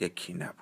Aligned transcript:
یکی 0.00 0.32
نبود. 0.34 0.56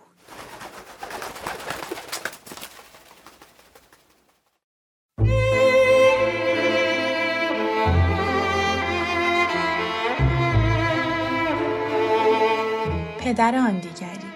پدر 13.21 13.55
آن 13.57 13.79
دیگری 13.79 14.31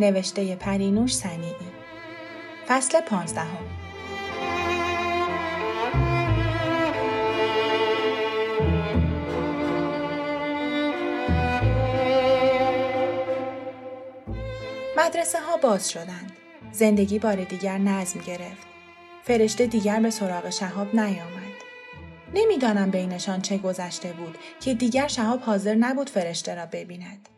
نوشته 0.00 0.56
پرینوش 0.56 1.14
سنیعی 1.14 1.54
فصل 2.68 3.00
پانزدهم. 3.00 3.77
مدرسه 15.08 15.40
ها 15.40 15.56
باز 15.56 15.90
شدند. 15.90 16.32
زندگی 16.72 17.18
بار 17.18 17.44
دیگر 17.44 17.78
نظم 17.78 18.20
گرفت. 18.20 18.66
فرشته 19.22 19.66
دیگر 19.66 20.00
به 20.00 20.10
سراغ 20.10 20.50
شهاب 20.50 20.94
نیامد. 20.94 21.54
نمی‌دانم 22.34 22.90
بینشان 22.90 23.40
چه 23.40 23.58
گذشته 23.58 24.12
بود 24.12 24.38
که 24.60 24.74
دیگر 24.74 25.08
شهاب 25.08 25.40
حاضر 25.40 25.74
نبود 25.74 26.10
فرشته 26.10 26.54
را 26.54 26.66
ببیند. 26.66 27.28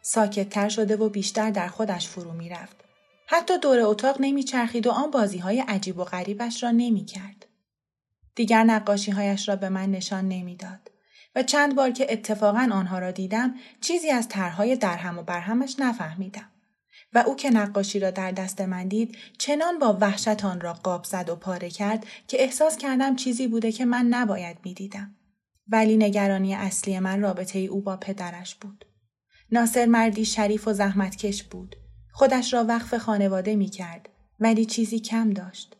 ساکتتر 0.00 0.68
شده 0.68 0.96
و 0.96 1.08
بیشتر 1.08 1.50
در 1.50 1.68
خودش 1.68 2.08
فرو 2.08 2.32
می 2.32 2.48
رفت. 2.48 2.76
حتی 3.26 3.58
دور 3.58 3.80
اتاق 3.80 4.16
نمیچرخید 4.20 4.86
و 4.86 4.90
آن 4.90 5.10
بازی 5.10 5.38
های 5.38 5.60
عجیب 5.60 5.98
و 5.98 6.04
غریبش 6.04 6.62
را 6.62 6.70
نمی 6.70 7.04
کرد. 7.04 7.46
دیگر 8.34 8.64
نقاشی 8.64 9.10
هایش 9.10 9.48
را 9.48 9.56
به 9.56 9.68
من 9.68 9.90
نشان 9.90 10.28
نمی‌داد 10.28 10.90
و 11.36 11.42
چند 11.42 11.74
بار 11.74 11.90
که 11.90 12.06
اتفاقا 12.12 12.68
آنها 12.72 12.98
را 12.98 13.10
دیدم 13.10 13.54
چیزی 13.80 14.10
از 14.10 14.28
طرحهای 14.28 14.76
درهم 14.76 15.18
و 15.18 15.22
برهمش 15.22 15.76
نفهمیدم. 15.78 16.51
و 17.14 17.18
او 17.26 17.36
که 17.36 17.50
نقاشی 17.50 18.00
را 18.00 18.10
در 18.10 18.30
دست 18.30 18.60
من 18.60 18.88
دید 18.88 19.16
چنان 19.38 19.78
با 19.78 19.98
وحشت 20.00 20.44
آن 20.44 20.60
را 20.60 20.72
قاب 20.72 21.04
زد 21.04 21.28
و 21.28 21.36
پاره 21.36 21.70
کرد 21.70 22.06
که 22.28 22.42
احساس 22.42 22.76
کردم 22.76 23.16
چیزی 23.16 23.46
بوده 23.46 23.72
که 23.72 23.84
من 23.84 24.06
نباید 24.06 24.56
می‌دیدم. 24.64 25.14
ولی 25.68 25.96
نگرانی 25.96 26.54
اصلی 26.54 26.98
من 26.98 27.20
رابطه 27.20 27.58
ای 27.58 27.66
او 27.66 27.80
با 27.80 27.96
پدرش 27.96 28.54
بود. 28.54 28.84
ناصر 29.52 29.86
مردی 29.86 30.24
شریف 30.24 30.68
و 30.68 30.72
زحمتکش 30.72 31.42
بود. 31.42 31.76
خودش 32.12 32.54
را 32.54 32.64
وقف 32.64 32.94
خانواده 32.94 33.56
می 33.56 33.68
کرد 33.68 34.08
ولی 34.40 34.64
چیزی 34.64 35.00
کم 35.00 35.30
داشت. 35.30 35.76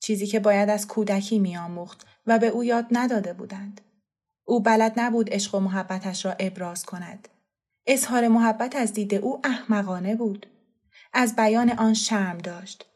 چیزی 0.00 0.26
که 0.26 0.40
باید 0.40 0.70
از 0.70 0.88
کودکی 0.88 1.38
میآموخت 1.38 2.06
و 2.26 2.38
به 2.38 2.46
او 2.46 2.64
یاد 2.64 2.86
نداده 2.90 3.32
بودند. 3.32 3.80
او 4.44 4.60
بلد 4.60 4.92
نبود 4.96 5.34
عشق 5.34 5.54
و 5.54 5.60
محبتش 5.60 6.24
را 6.24 6.32
ابراز 6.38 6.84
کند. 6.84 7.28
اظهار 7.86 8.28
محبت 8.28 8.76
از 8.76 8.92
دید 8.92 9.14
او 9.14 9.40
احمقانه 9.44 10.16
بود. 10.16 10.46
از 11.14 11.36
بیان 11.36 11.70
آن 11.70 11.94
شرم 11.94 12.38
داشت. 12.38 12.86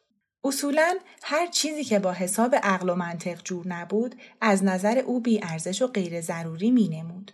اصولا 0.45 0.97
هر 1.23 1.47
چیزی 1.47 1.85
که 1.85 1.99
با 1.99 2.13
حساب 2.13 2.55
عقل 2.55 2.89
و 2.89 2.95
منطق 2.95 3.43
جور 3.43 3.69
نبود 3.69 4.15
از 4.41 4.65
نظر 4.65 4.99
او 4.99 5.21
بی 5.21 5.41
ارزش 5.43 5.83
و 5.83 5.87
غیر 5.87 6.21
ضروری 6.21 6.71
می 6.71 6.89
نمود. 6.89 7.33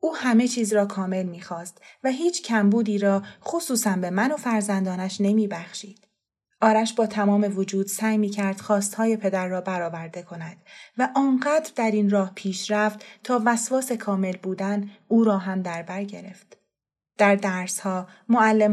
او 0.00 0.16
همه 0.16 0.48
چیز 0.48 0.72
را 0.72 0.86
کامل 0.86 1.22
می 1.22 1.40
خواست 1.40 1.82
و 2.04 2.10
هیچ 2.10 2.42
کمبودی 2.42 2.98
را 2.98 3.22
خصوصا 3.44 3.96
به 3.96 4.10
من 4.10 4.32
و 4.32 4.36
فرزندانش 4.36 5.20
نمی 5.20 5.48
بخشید. 5.48 6.06
آرش 6.60 6.92
با 6.92 7.06
تمام 7.06 7.58
وجود 7.58 7.86
سعی 7.86 8.18
می 8.18 8.30
کرد 8.30 8.60
خواستهای 8.60 9.16
پدر 9.16 9.48
را 9.48 9.60
برآورده 9.60 10.22
کند 10.22 10.56
و 10.98 11.08
آنقدر 11.16 11.70
در 11.76 11.90
این 11.90 12.10
راه 12.10 12.32
پیش 12.34 12.70
رفت 12.70 13.04
تا 13.24 13.42
وسواس 13.44 13.92
کامل 13.92 14.36
بودن 14.36 14.90
او 15.08 15.24
را 15.24 15.38
هم 15.38 15.62
در 15.62 15.82
بر 15.82 16.04
گرفت. 16.04 16.61
در 17.18 17.34
درسها، 17.34 18.06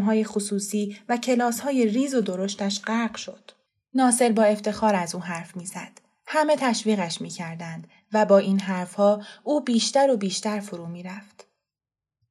های 0.06 0.24
خصوصی 0.24 0.98
و 1.10 1.18
های 1.64 1.86
ریز 1.86 2.16
و 2.16 2.22
درشتش 2.22 2.82
غرق 2.82 3.16
شد. 3.16 3.52
ناصر 3.94 4.32
با 4.32 4.44
افتخار 4.44 4.96
از 4.96 5.16
او 5.16 5.22
حرف 5.22 5.58
می‌زد. 5.58 6.02
همه 6.26 6.56
تشویقش 6.56 7.22
می‌کردند 7.22 7.88
و 8.14 8.26
با 8.26 8.38
این 8.38 8.60
حرفها 8.60 9.22
او 9.44 9.64
بیشتر 9.64 10.12
و 10.12 10.18
بیشتر 10.18 10.60
فرو 10.60 10.86
می‌رفت. 10.86 11.48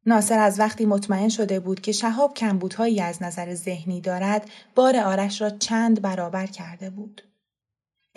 ناصر 0.07 0.39
از 0.39 0.61
وقتی 0.61 0.87
مطمئن 0.87 1.29
شده 1.29 1.61
بود 1.61 1.81
که 1.81 1.93
شهاب 1.93 2.35
کمبودهایی 2.35 3.01
از 3.01 3.23
نظر 3.23 3.55
ذهنی 3.55 4.01
دارد، 4.01 4.51
بار 4.75 4.97
آرش 4.97 5.41
را 5.41 5.51
چند 5.51 6.03
برابر 6.03 6.47
کرده 6.47 6.91
بود. 6.91 7.28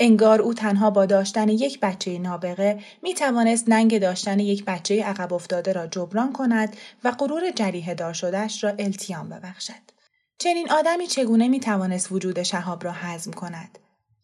انگار 0.03 0.41
او 0.41 0.53
تنها 0.53 0.89
با 0.89 1.05
داشتن 1.05 1.49
یک 1.49 1.79
بچه 1.79 2.19
نابغه 2.19 2.79
می 3.03 3.13
توانست 3.13 3.69
ننگ 3.69 3.99
داشتن 3.99 4.39
یک 4.39 4.65
بچه 4.65 5.03
عقب 5.03 5.33
افتاده 5.33 5.73
را 5.73 5.87
جبران 5.87 6.33
کند 6.33 6.75
و 7.03 7.11
غرور 7.11 7.51
جریه 7.51 7.93
دار 7.93 8.13
شدهش 8.13 8.63
را 8.63 8.69
التیام 8.69 9.29
ببخشد. 9.29 9.91
چنین 10.37 10.71
آدمی 10.71 11.07
چگونه 11.07 11.47
می 11.47 11.59
توانست 11.59 12.11
وجود 12.11 12.43
شهاب 12.43 12.83
را 12.83 12.91
هضم 12.91 13.31
کند؟ 13.31 13.79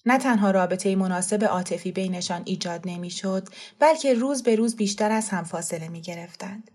نه 0.05 0.17
تنها 0.17 0.51
رابطه 0.51 0.95
مناسب 0.95 1.43
عاطفی 1.43 1.91
بینشان 1.91 2.41
ایجاد 2.45 2.81
نمی‌شد 2.85 3.47
بلکه 3.79 4.13
روز 4.13 4.43
به 4.43 4.55
روز 4.55 4.75
بیشتر 4.75 5.11
از 5.11 5.29
هم 5.29 5.43
فاصله 5.43 5.87
می 5.87 6.01
گرفتند. 6.01 6.71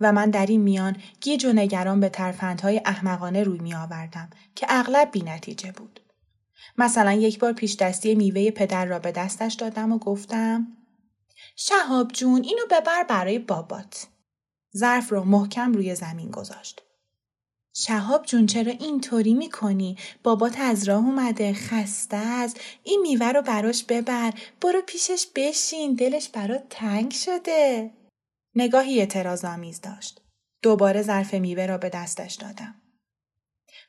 و 0.00 0.12
من 0.12 0.30
در 0.30 0.46
این 0.46 0.60
میان 0.60 0.96
گیج 1.20 1.44
و 1.44 1.52
نگران 1.52 2.00
به 2.00 2.08
ترفندهای 2.08 2.80
احمقانه 2.84 3.42
روی 3.42 3.58
می 3.58 3.74
آوردم 3.74 4.30
که 4.54 4.66
اغلب 4.68 5.10
بی 5.12 5.22
نتیجه 5.22 5.72
بود. 5.72 6.00
مثلا 6.78 7.12
یک 7.12 7.38
بار 7.38 7.52
پیش 7.52 7.76
دستی 7.76 8.14
میوه 8.14 8.50
پدر 8.50 8.84
را 8.86 8.98
به 8.98 9.12
دستش 9.12 9.54
دادم 9.54 9.92
و 9.92 9.98
گفتم 9.98 10.66
شهاب 11.56 12.12
جون 12.12 12.42
اینو 12.44 12.62
ببر 12.70 13.02
برای 13.08 13.38
بابات. 13.38 14.06
ظرف 14.76 15.12
را 15.12 15.24
محکم 15.24 15.72
روی 15.72 15.94
زمین 15.94 16.30
گذاشت. 16.30 16.82
شهاب 17.76 18.26
جون 18.26 18.46
چرا 18.46 18.72
اینطوری 18.72 19.34
می‌کنی؟ 19.34 19.96
بابات 20.22 20.60
از 20.60 20.88
راه 20.88 21.04
اومده 21.04 21.52
خسته 21.52 22.16
است. 22.16 22.60
این 22.82 23.00
میوه 23.02 23.32
رو 23.32 23.42
براش 23.42 23.84
ببر. 23.84 24.34
برو 24.60 24.82
پیشش 24.86 25.26
بشین. 25.34 25.94
دلش 25.94 26.28
برات 26.28 26.62
تنگ 26.70 27.10
شده. 27.10 27.90
نگاهی 28.54 29.00
اعتراضآمیز 29.00 29.80
داشت. 29.80 30.20
دوباره 30.62 31.02
ظرف 31.02 31.34
میوه 31.34 31.66
را 31.66 31.78
به 31.78 31.88
دستش 31.88 32.34
دادم. 32.34 32.74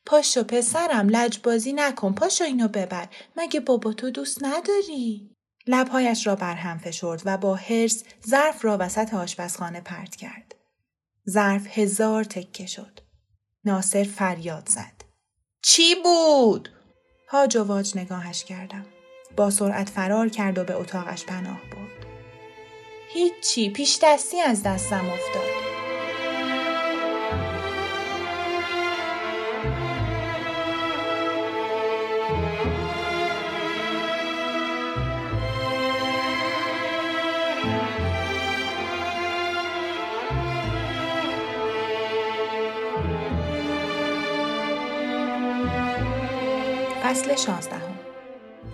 پاشو 0.05 0.43
پسرم 0.43 1.09
لجبازی 1.09 1.73
نکن 1.73 2.13
پاشو 2.13 2.43
اینو 2.43 2.67
ببر 2.67 3.07
مگه 3.35 3.59
بابا 3.59 3.93
تو 3.93 4.09
دوست 4.09 4.43
نداری؟ 4.43 5.35
لبهایش 5.67 6.27
را 6.27 6.35
برهم 6.35 6.77
فشرد 6.77 7.21
و 7.25 7.37
با 7.37 7.55
حرس 7.55 8.03
ظرف 8.27 8.65
را 8.65 8.77
وسط 8.79 9.13
آشپزخانه 9.13 9.81
پرت 9.81 10.15
کرد. 10.15 10.55
ظرف 11.29 11.77
هزار 11.77 12.23
تکه 12.23 12.65
شد. 12.65 12.99
ناصر 13.65 14.03
فریاد 14.03 14.69
زد. 14.69 15.01
چی 15.61 15.95
بود؟ 16.03 16.69
هاج 17.29 17.57
و 17.57 17.63
واج 17.63 17.97
نگاهش 17.97 18.43
کردم. 18.43 18.85
با 19.37 19.49
سرعت 19.49 19.89
فرار 19.89 20.29
کرد 20.29 20.57
و 20.57 20.63
به 20.63 20.75
اتاقش 20.75 21.25
پناه 21.25 21.61
برد. 21.71 22.05
هیچی 23.13 23.69
پیش 23.69 23.99
دستی 24.03 24.41
از 24.41 24.63
دستم 24.63 25.09
افتاد. 25.09 25.74
فصل 47.15 47.35
شانزدهم 47.35 47.99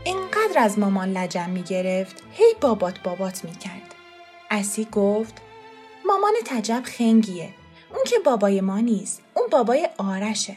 اینقدر 0.04 0.58
از 0.58 0.80
مامان 0.80 1.18
لجم 1.18 1.50
می 1.50 1.64
گرفت 1.64 2.24
هی 2.32 2.56
بابات 2.62 3.00
بابات 3.00 3.46
می 3.46 3.52
کرد. 3.52 3.96
اسی 4.50 4.88
گفت 4.92 5.34
مامان 6.06 6.34
تجب 6.46 6.84
خنگیه. 6.86 7.50
اون 7.90 8.04
که 8.08 8.16
بابای 8.26 8.62
ما 8.62 8.80
نیست. 8.80 9.22
اون 9.34 9.48
بابای 9.52 9.90
آرشه. 9.98 10.56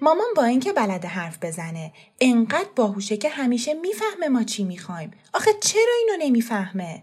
مامان 0.00 0.26
با 0.36 0.44
اینکه 0.44 0.72
بلد 0.72 1.04
حرف 1.04 1.38
بزنه 1.42 1.92
انقدر 2.20 2.68
باهوشه 2.76 3.16
که 3.16 3.28
همیشه 3.28 3.74
می‌فهمه 3.74 4.28
ما 4.28 4.42
چی 4.42 4.64
می‌خوایم. 4.64 5.10
آخه 5.34 5.50
چرا 5.62 5.92
اینو 5.98 6.24
نمی‌فهمه؟ 6.24 7.02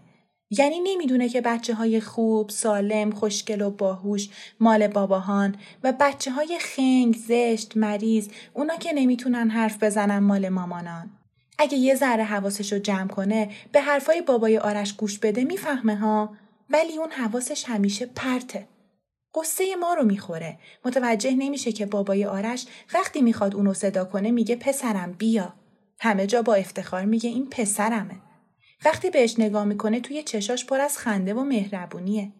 یعنی 0.50 0.80
نمی‌دونه 0.80 1.28
که 1.28 1.40
بچه 1.40 1.74
های 1.74 2.00
خوب، 2.00 2.50
سالم، 2.50 3.10
خوشگل 3.10 3.60
و 3.62 3.70
باهوش 3.70 4.28
مال 4.60 4.88
باباهان 4.88 5.56
و 5.82 5.92
بچه 6.00 6.30
های 6.30 6.58
خنگ، 6.60 7.16
زشت، 7.16 7.76
مریض 7.76 8.28
اونا 8.54 8.76
که 8.76 8.92
نمی‌تونن 8.92 9.50
حرف 9.50 9.82
بزنن 9.82 10.18
مال 10.18 10.48
مامانان. 10.48 11.10
اگه 11.58 11.76
یه 11.78 11.94
ذره 11.94 12.24
حواسش 12.24 12.72
رو 12.72 12.78
جمع 12.78 13.08
کنه 13.08 13.50
به 13.72 13.80
حرفای 13.80 14.22
بابای 14.22 14.58
آرش 14.58 14.92
گوش 14.96 15.18
بده 15.18 15.44
می‌فهمه 15.44 15.96
ها 15.96 16.36
ولی 16.70 16.98
اون 16.98 17.10
حواسش 17.10 17.64
همیشه 17.64 18.06
پرته. 18.06 18.68
قصه 19.34 19.76
ما 19.76 19.94
رو 19.94 20.04
می‌خوره. 20.04 20.58
متوجه 20.84 21.30
نمیشه 21.30 21.72
که 21.72 21.86
بابای 21.86 22.24
آرش 22.24 22.66
وقتی 22.94 23.22
می‌خواد 23.22 23.54
اونو 23.54 23.74
صدا 23.74 24.04
کنه 24.04 24.30
میگه 24.30 24.56
پسرم 24.56 25.12
بیا. 25.12 25.54
همه 26.00 26.26
جا 26.26 26.42
با 26.42 26.54
افتخار 26.54 27.04
میگه 27.04 27.30
این 27.30 27.46
پسرمه. 27.50 28.29
وقتی 28.84 29.10
بهش 29.10 29.38
نگاه 29.38 29.64
می‌کنه 29.64 30.00
توی 30.00 30.22
چشاش 30.22 30.66
پر 30.66 30.80
از 30.80 30.98
خنده 30.98 31.34
و 31.34 31.44
مهربونیه. 31.44 32.32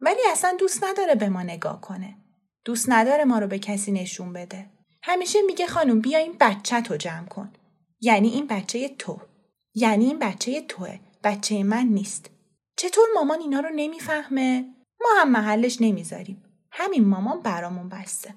ولی 0.00 0.20
اصلا 0.32 0.56
دوست 0.58 0.84
نداره 0.84 1.14
به 1.14 1.28
ما 1.28 1.42
نگاه 1.42 1.80
کنه. 1.80 2.16
دوست 2.64 2.86
نداره 2.88 3.24
ما 3.24 3.38
رو 3.38 3.46
به 3.46 3.58
کسی 3.58 3.92
نشون 3.92 4.32
بده. 4.32 4.66
همیشه 5.02 5.38
میگه 5.46 5.66
خانم 5.66 6.00
بیا 6.00 6.18
این 6.18 6.36
بچه 6.40 6.80
تو 6.80 6.96
جمع 6.96 7.26
کن. 7.26 7.52
یعنی 8.00 8.28
این 8.28 8.46
بچه 8.46 8.88
تو. 8.88 9.20
یعنی 9.74 10.04
این 10.04 10.18
بچه 10.18 10.60
توه. 10.60 10.98
بچه 11.24 11.62
من 11.62 11.86
نیست. 11.86 12.30
چطور 12.76 13.04
مامان 13.14 13.40
اینا 13.40 13.60
رو 13.60 13.68
نمی‌فهمه؟ 13.76 14.64
ما 15.00 15.08
هم 15.20 15.30
محلش 15.30 15.76
نمی‌ذاریم. 15.80 16.42
همین 16.70 17.04
مامان 17.04 17.40
برامون 17.40 17.88
بسته. 17.88 18.34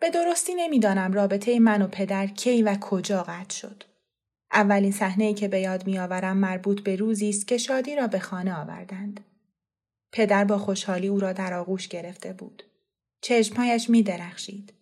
به 0.00 0.10
درستی 0.10 0.54
نمی‌دانم 0.54 1.12
رابطه 1.12 1.60
من 1.60 1.82
و 1.82 1.86
پدر 1.86 2.26
کی 2.26 2.62
و 2.62 2.76
کجا 2.80 3.22
قطع 3.22 3.54
شد. 3.54 3.84
اولین 4.52 4.92
صحنه 4.92 5.34
که 5.34 5.48
به 5.48 5.60
یاد 5.60 5.86
میآورم 5.86 6.36
مربوط 6.36 6.80
به 6.80 6.96
روزی 6.96 7.28
است 7.28 7.48
که 7.48 7.58
شادی 7.58 7.96
را 7.96 8.06
به 8.06 8.18
خانه 8.18 8.54
آوردند. 8.54 9.20
پدر 10.12 10.44
با 10.44 10.58
خوشحالی 10.58 11.08
او 11.08 11.20
را 11.20 11.32
در 11.32 11.54
آغوش 11.54 11.88
گرفته 11.88 12.32
بود. 12.32 12.62
چشمهایش 13.20 13.90
می 13.90 14.02
درخشید. 14.02 14.72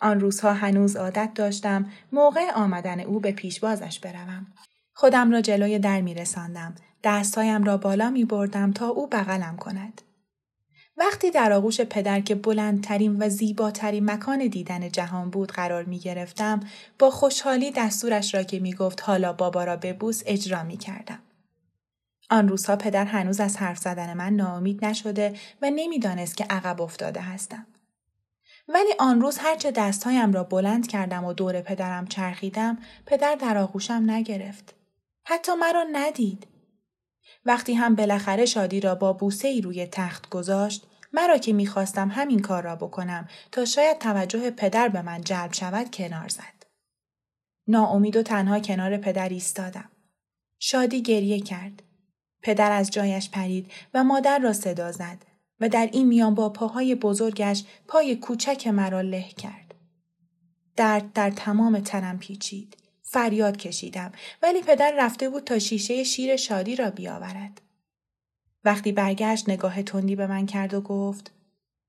آن 0.00 0.20
روزها 0.20 0.52
هنوز 0.52 0.96
عادت 0.96 1.30
داشتم 1.34 1.90
موقع 2.12 2.52
آمدن 2.54 3.00
او 3.00 3.20
به 3.20 3.32
پیشبازش 3.32 4.00
بروم. 4.00 4.46
خودم 4.94 5.32
را 5.32 5.40
جلوی 5.40 5.78
در 5.78 6.00
می 6.00 6.14
رساندم. 6.14 6.74
دستهایم 7.04 7.64
را 7.64 7.76
بالا 7.76 8.10
می 8.10 8.24
بردم 8.24 8.72
تا 8.72 8.88
او 8.88 9.06
بغلم 9.06 9.56
کند. 9.56 10.02
وقتی 10.96 11.30
در 11.30 11.52
آغوش 11.52 11.80
پدر 11.80 12.20
که 12.20 12.34
بلندترین 12.34 13.22
و 13.22 13.28
زیباترین 13.28 14.10
مکان 14.10 14.46
دیدن 14.46 14.88
جهان 14.88 15.30
بود 15.30 15.52
قرار 15.52 15.84
می 15.84 15.98
گرفتم 15.98 16.60
با 16.98 17.10
خوشحالی 17.10 17.70
دستورش 17.70 18.34
را 18.34 18.42
که 18.42 18.60
می 18.60 18.74
گفت 18.74 19.02
حالا 19.02 19.32
بابا 19.32 19.64
را 19.64 19.76
ببوس 19.76 20.22
اجرا 20.26 20.62
می 20.62 20.76
کردم. 20.76 21.18
آن 22.30 22.48
روزها 22.48 22.76
پدر 22.76 23.04
هنوز 23.04 23.40
از 23.40 23.56
حرف 23.56 23.78
زدن 23.78 24.14
من 24.14 24.32
ناامید 24.32 24.84
نشده 24.84 25.34
و 25.62 25.70
نمی‌دانست 25.70 26.36
که 26.36 26.44
عقب 26.44 26.80
افتاده 26.80 27.20
هستم. 27.20 27.66
ولی 28.68 28.90
آن 28.98 29.20
روز 29.20 29.38
هرچه 29.38 29.70
دستهایم 29.70 30.32
را 30.32 30.44
بلند 30.44 30.86
کردم 30.86 31.24
و 31.24 31.32
دور 31.32 31.60
پدرم 31.60 32.06
چرخیدم 32.06 32.78
پدر 33.06 33.34
در 33.34 33.58
آغوشم 33.58 34.04
نگرفت. 34.06 34.74
حتی 35.24 35.52
مرا 35.54 35.84
ندید. 35.92 36.46
وقتی 37.46 37.74
هم 37.74 37.94
بالاخره 37.94 38.44
شادی 38.44 38.80
را 38.80 38.94
با 38.94 39.12
بوسه 39.12 39.48
ای 39.48 39.60
روی 39.60 39.86
تخت 39.86 40.28
گذاشت 40.28 40.86
مرا 41.12 41.38
که 41.38 41.52
می‌خواستم 41.52 42.08
همین 42.08 42.40
کار 42.40 42.62
را 42.62 42.76
بکنم 42.76 43.28
تا 43.52 43.64
شاید 43.64 43.98
توجه 43.98 44.50
پدر 44.50 44.88
به 44.88 45.02
من 45.02 45.20
جلب 45.20 45.52
شود 45.52 45.90
کنار 45.90 46.28
زد. 46.28 46.66
ناامید 47.68 48.16
و 48.16 48.22
تنها 48.22 48.60
کنار 48.60 48.96
پدر 48.96 49.28
ایستادم. 49.28 49.90
شادی 50.58 51.02
گریه 51.02 51.40
کرد. 51.40 51.82
پدر 52.42 52.72
از 52.72 52.90
جایش 52.90 53.30
پرید 53.30 53.72
و 53.94 54.04
مادر 54.04 54.38
را 54.38 54.52
صدا 54.52 54.92
زد 54.92 55.18
و 55.60 55.68
در 55.68 55.88
این 55.92 56.06
میان 56.06 56.34
با 56.34 56.48
پاهای 56.48 56.94
بزرگش 56.94 57.64
پای 57.88 58.16
کوچک 58.16 58.66
مرا 58.66 59.00
له 59.00 59.28
کرد. 59.28 59.74
درد 60.76 61.12
در 61.12 61.30
تمام 61.30 61.80
تنم 61.80 62.18
پیچید. 62.18 62.76
فریاد 63.08 63.56
کشیدم 63.56 64.12
ولی 64.42 64.62
پدر 64.62 64.94
رفته 64.98 65.28
بود 65.28 65.44
تا 65.44 65.58
شیشه 65.58 66.04
شیر 66.04 66.36
شادی 66.36 66.76
را 66.76 66.90
بیاورد. 66.90 67.60
وقتی 68.64 68.92
برگشت 68.92 69.48
نگاه 69.48 69.82
تندی 69.82 70.16
به 70.16 70.26
من 70.26 70.46
کرد 70.46 70.74
و 70.74 70.80
گفت 70.80 71.32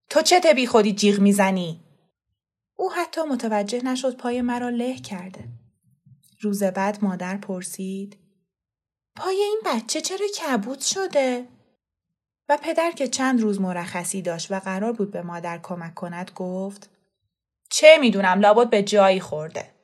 تو 0.10 0.22
چه 0.22 0.54
بی 0.54 0.68
خودی 0.68 0.94
جیغ 0.94 1.20
می‌زنی؟ 1.20 1.80
او 2.76 2.92
حتی 2.94 3.22
متوجه 3.22 3.84
نشد 3.84 4.18
پای 4.18 4.42
مرا 4.42 4.70
له 4.70 4.96
کرده. 4.96 5.44
روز 6.42 6.64
بعد 6.64 7.04
مادر 7.04 7.38
پرسید 7.38 8.18
پای 9.16 9.36
این 9.36 9.62
بچه 9.66 10.02
چرا 10.02 10.28
کبود 10.28 10.80
شده؟ 10.80 11.48
و 12.50 12.58
پدر 12.62 12.92
که 12.92 13.08
چند 13.08 13.42
روز 13.42 13.62
مرخصی 13.62 14.22
داشت 14.22 14.52
و 14.52 14.60
قرار 14.60 14.94
بود 14.94 15.12
به 15.12 15.22
مادر 15.22 15.60
کمک 15.64 15.94
کند 15.94 16.32
گفت 16.36 16.90
چه 17.70 17.98
می‌دونم 18.02 18.40
لابد 18.40 18.70
به 18.70 18.84
جایی 18.84 19.20
خورده. 19.20 19.77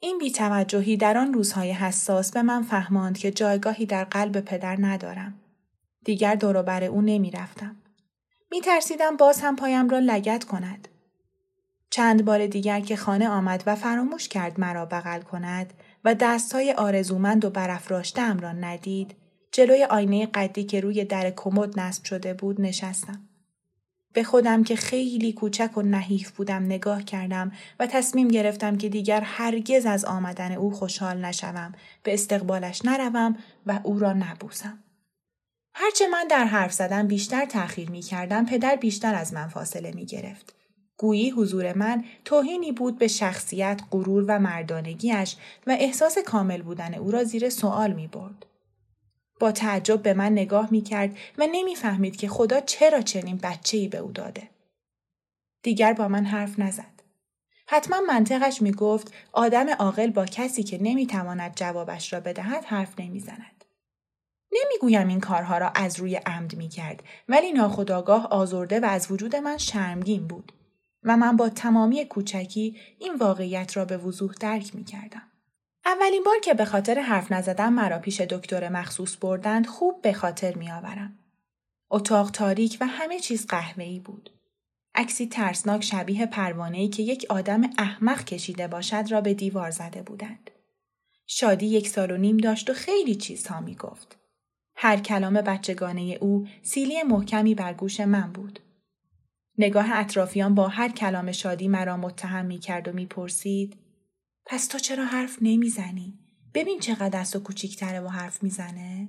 این 0.00 0.18
بیتوجهی 0.18 0.96
در 0.96 1.18
آن 1.18 1.34
روزهای 1.34 1.72
حساس 1.72 2.32
به 2.32 2.42
من 2.42 2.62
فهماند 2.62 3.18
که 3.18 3.30
جایگاهی 3.30 3.86
در 3.86 4.04
قلب 4.04 4.40
پدر 4.40 4.76
ندارم. 4.80 5.34
دیگر 6.04 6.34
دوروبر 6.34 6.84
او 6.84 7.00
نمی 7.00 7.30
رفتم. 7.30 7.76
می 8.50 8.60
ترسیدم 8.60 9.16
باز 9.16 9.40
هم 9.40 9.56
پایم 9.56 9.88
را 9.88 9.98
لگت 9.98 10.44
کند. 10.44 10.88
چند 11.90 12.24
بار 12.24 12.46
دیگر 12.46 12.80
که 12.80 12.96
خانه 12.96 13.28
آمد 13.28 13.62
و 13.66 13.74
فراموش 13.74 14.28
کرد 14.28 14.60
مرا 14.60 14.86
بغل 14.86 15.20
کند 15.20 15.72
و 16.04 16.14
دستهای 16.14 16.72
آرزومند 16.72 17.44
و 17.44 17.50
برافراشتهام 17.50 18.40
را 18.40 18.52
ندید، 18.52 19.16
جلوی 19.52 19.84
آینه 19.84 20.26
قدی 20.26 20.64
که 20.64 20.80
روی 20.80 21.04
در 21.04 21.30
کمد 21.30 21.80
نصب 21.80 22.04
شده 22.04 22.34
بود 22.34 22.60
نشستم. 22.60 23.27
به 24.18 24.24
خودم 24.24 24.64
که 24.64 24.76
خیلی 24.76 25.32
کوچک 25.32 25.76
و 25.76 25.82
نحیف 25.82 26.30
بودم 26.30 26.64
نگاه 26.64 27.04
کردم 27.04 27.52
و 27.80 27.86
تصمیم 27.86 28.28
گرفتم 28.28 28.76
که 28.76 28.88
دیگر 28.88 29.20
هرگز 29.20 29.86
از 29.86 30.04
آمدن 30.04 30.52
او 30.52 30.70
خوشحال 30.70 31.24
نشوم 31.24 31.74
به 32.02 32.14
استقبالش 32.14 32.84
نروم 32.84 33.36
و 33.66 33.80
او 33.82 33.98
را 33.98 34.12
نبوسم. 34.12 34.78
هرچه 35.74 36.08
من 36.08 36.26
در 36.30 36.44
حرف 36.44 36.72
زدن 36.72 37.06
بیشتر 37.06 37.44
تأخیر 37.44 37.90
می 37.90 38.00
کردم 38.00 38.46
پدر 38.46 38.76
بیشتر 38.76 39.14
از 39.14 39.34
من 39.34 39.48
فاصله 39.48 39.92
می 39.94 40.06
گرفت. 40.06 40.54
گویی 40.96 41.30
حضور 41.30 41.72
من 41.72 42.04
توهینی 42.24 42.72
بود 42.72 42.98
به 42.98 43.08
شخصیت، 43.08 43.80
غرور 43.90 44.24
و 44.28 44.38
مردانگیش 44.38 45.36
و 45.66 45.76
احساس 45.80 46.18
کامل 46.18 46.62
بودن 46.62 46.94
او 46.94 47.10
را 47.10 47.24
زیر 47.24 47.50
سوال 47.50 47.92
می 47.92 48.06
برد. 48.06 48.46
با 49.40 49.52
تعجب 49.52 50.02
به 50.02 50.14
من 50.14 50.32
نگاه 50.32 50.68
می 50.70 50.80
کرد 50.80 51.16
و 51.38 51.46
نمی‌فهمید 51.52 52.16
که 52.16 52.28
خدا 52.28 52.60
چرا 52.60 53.00
چنین 53.00 53.40
ای 53.72 53.88
به 53.88 53.98
او 53.98 54.12
داده. 54.12 54.48
دیگر 55.62 55.92
با 55.92 56.08
من 56.08 56.24
حرف 56.24 56.58
نزد. 56.58 57.02
حتما 57.66 58.00
منطقش 58.08 58.62
می 58.62 58.72
گفت 58.72 59.12
آدم 59.32 59.68
عاقل 59.68 60.10
با 60.10 60.26
کسی 60.26 60.62
که 60.62 60.82
نمی‌تواند 60.82 61.56
جوابش 61.56 62.12
را 62.12 62.20
بدهد 62.20 62.64
حرف 62.64 63.00
نمی‌زند. 63.00 63.64
نمی‌گویم 64.52 65.08
این 65.08 65.20
کارها 65.20 65.58
را 65.58 65.68
از 65.68 66.00
روی 66.00 66.16
عمد 66.16 66.56
می 66.56 66.68
کرد 66.68 67.02
ولی 67.28 67.52
ناخداگاه 67.52 68.26
آزرده 68.26 68.80
و 68.80 68.84
از 68.84 69.10
وجود 69.10 69.36
من 69.36 69.58
شرمگین 69.58 70.26
بود 70.26 70.52
و 71.02 71.16
من 71.16 71.36
با 71.36 71.48
تمامی 71.48 72.04
کوچکی 72.04 72.76
این 72.98 73.14
واقعیت 73.14 73.76
را 73.76 73.84
به 73.84 73.96
وضوح 73.96 74.32
درک 74.40 74.74
می 74.74 74.84
کردم. 74.84 75.22
اولین 75.88 76.22
بار 76.24 76.38
که 76.38 76.54
به 76.54 76.64
خاطر 76.64 76.98
حرف 77.00 77.32
نزدن 77.32 77.68
مرا 77.68 77.98
پیش 77.98 78.20
دکتر 78.20 78.68
مخصوص 78.68 79.16
بردند 79.20 79.66
خوب 79.66 80.02
به 80.02 80.12
خاطر 80.12 80.54
می 80.54 80.70
آورم. 80.70 81.18
اتاق 81.90 82.30
تاریک 82.30 82.78
و 82.80 82.86
همه 82.86 83.20
چیز 83.20 83.46
قهوه‌ای 83.46 84.00
بود. 84.00 84.30
عکسی 84.94 85.26
ترسناک 85.26 85.84
شبیه 85.84 86.26
پروانه‌ای 86.26 86.88
که 86.88 87.02
یک 87.02 87.26
آدم 87.28 87.70
احمق 87.78 88.24
کشیده 88.24 88.68
باشد 88.68 89.04
را 89.10 89.20
به 89.20 89.34
دیوار 89.34 89.70
زده 89.70 90.02
بودند. 90.02 90.50
شادی 91.26 91.66
یک 91.66 91.88
سال 91.88 92.10
و 92.10 92.16
نیم 92.16 92.36
داشت 92.36 92.70
و 92.70 92.72
خیلی 92.72 93.14
چیزها 93.14 93.60
می 93.60 93.74
گفت. 93.74 94.18
هر 94.76 94.96
کلام 94.96 95.34
بچگانه 95.34 96.18
او 96.20 96.46
سیلی 96.62 97.02
محکمی 97.02 97.54
بر 97.54 97.72
گوش 97.72 98.00
من 98.00 98.32
بود. 98.32 98.60
نگاه 99.58 99.86
اطرافیان 99.92 100.54
با 100.54 100.68
هر 100.68 100.88
کلام 100.88 101.32
شادی 101.32 101.68
مرا 101.68 101.96
متهم 101.96 102.46
می 102.46 102.58
کرد 102.58 102.88
و 102.88 102.92
می 102.92 103.06
پرسید 103.06 103.87
پس 104.50 104.66
تو 104.66 104.78
چرا 104.78 105.04
حرف 105.04 105.36
نمی‌زنی؟ 105.42 106.18
ببین 106.54 106.80
چقدر 106.80 107.08
دست 107.08 107.36
و 107.36 107.40
کوچیکتره 107.40 108.00
و 108.00 108.08
حرف 108.08 108.42
می‌زنه؟ 108.42 109.08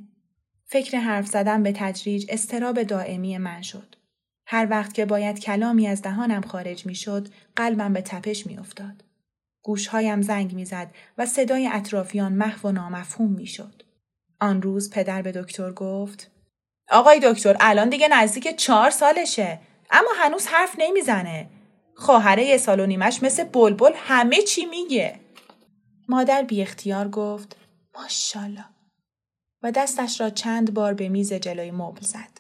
فکر 0.66 0.98
حرف 0.98 1.28
زدن 1.28 1.64
به 1.64 1.72
تدریج 1.72 2.26
استراب 2.30 2.84
دائمی 2.84 3.38
من 3.38 3.62
شد. 3.62 3.96
هر 4.46 4.68
وقت 4.70 4.94
که 4.94 5.06
باید 5.06 5.40
کلامی 5.40 5.88
از 5.88 6.02
دهانم 6.02 6.42
خارج 6.42 6.86
می‌شد، 6.86 7.28
قلبم 7.56 7.94
به 7.94 8.02
تپش 8.02 8.48
میافتاد. 8.48 9.04
گوشهایم 9.64 10.22
زنگ 10.22 10.54
می‌زد 10.54 10.92
و 11.18 11.26
صدای 11.26 11.70
اطرافیان 11.74 12.34
محو 12.34 12.70
و 12.70 12.72
نامفهوم 12.72 13.32
می‌شد. 13.32 13.84
آن 14.40 14.62
روز 14.62 14.90
پدر 14.90 15.22
به 15.22 15.32
دکتر 15.32 15.72
گفت 15.72 16.32
آقای 16.90 17.20
دکتر 17.24 17.58
الان 17.60 17.90
دیگه 17.90 18.08
نزدیک 18.08 18.56
چهار 18.56 18.90
سالشه 18.90 19.60
اما 19.92 20.10
هنوز 20.18 20.48
حرف 20.48 20.76
نمی‌زنه. 20.78 21.50
خواهره 21.96 22.46
یه 22.46 22.58
سال 22.58 22.80
و 22.80 22.86
نیمش 22.86 23.24
مثل 23.24 23.44
بلبل 23.44 23.92
همه 23.96 24.42
چی 24.42 24.66
میگه. 24.66 25.20
مادر 26.10 26.42
بی 26.44 26.62
اختیار 26.62 27.10
گفت 27.10 27.56
ماشالله. 27.96 28.66
و 29.64 29.72
دستش 29.72 30.22
را 30.22 30.30
چند 30.30 30.74
بار 30.74 30.94
به 30.94 31.10
میز 31.10 31.34
جلوی 31.34 31.72
مبل 31.72 32.02
زد. 32.02 32.40